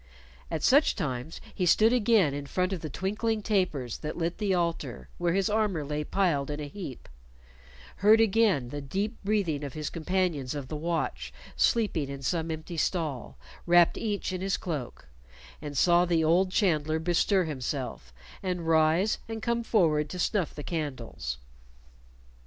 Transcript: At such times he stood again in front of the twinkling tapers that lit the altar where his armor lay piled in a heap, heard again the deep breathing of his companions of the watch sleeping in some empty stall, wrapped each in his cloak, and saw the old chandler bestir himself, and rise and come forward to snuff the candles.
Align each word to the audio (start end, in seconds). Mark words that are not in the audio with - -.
At 0.49 0.63
such 0.63 0.95
times 0.95 1.39
he 1.53 1.67
stood 1.67 1.93
again 1.93 2.33
in 2.33 2.47
front 2.47 2.73
of 2.73 2.81
the 2.81 2.89
twinkling 2.89 3.43
tapers 3.43 3.99
that 3.99 4.17
lit 4.17 4.39
the 4.39 4.51
altar 4.51 5.09
where 5.19 5.33
his 5.35 5.47
armor 5.47 5.85
lay 5.85 6.03
piled 6.03 6.49
in 6.49 6.59
a 6.59 6.67
heap, 6.67 7.07
heard 7.97 8.19
again 8.19 8.69
the 8.69 8.81
deep 8.81 9.19
breathing 9.23 9.63
of 9.63 9.73
his 9.73 9.91
companions 9.91 10.55
of 10.55 10.69
the 10.69 10.75
watch 10.75 11.31
sleeping 11.55 12.09
in 12.09 12.23
some 12.23 12.49
empty 12.49 12.77
stall, 12.77 13.37
wrapped 13.67 13.95
each 13.95 14.33
in 14.33 14.41
his 14.41 14.57
cloak, 14.57 15.07
and 15.61 15.77
saw 15.77 16.03
the 16.03 16.23
old 16.23 16.49
chandler 16.51 16.97
bestir 16.97 17.43
himself, 17.43 18.11
and 18.41 18.67
rise 18.67 19.19
and 19.29 19.43
come 19.43 19.61
forward 19.61 20.09
to 20.09 20.17
snuff 20.17 20.55
the 20.55 20.63
candles. 20.63 21.37